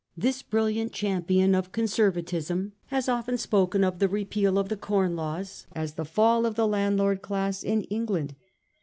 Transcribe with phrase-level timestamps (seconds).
[0.17, 5.15] This brilliant cham pion of Conservatism has often spoken of the repeal of the Com
[5.15, 8.33] Laws as the fall of the landlord class in England.